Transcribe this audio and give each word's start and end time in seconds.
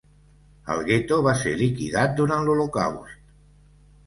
El 0.75 0.79
gueto 0.87 1.19
va 1.27 1.33
ser 1.41 1.53
liquidat 1.59 2.17
durant 2.21 2.49
l'Holocaust. 2.49 3.23